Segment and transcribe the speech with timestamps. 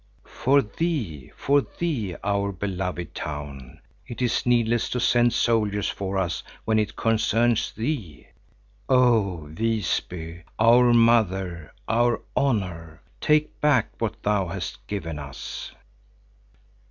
[0.43, 3.81] "For thee, for thee, our beloved town!
[4.07, 8.29] It is needless to send soldiers for us when it concerns thee!
[8.89, 13.03] Oh, Visby, our mother, our honor!
[13.19, 15.71] Take back what thou hast given us!"